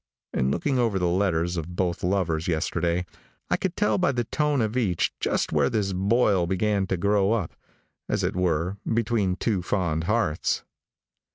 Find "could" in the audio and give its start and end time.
3.57-3.75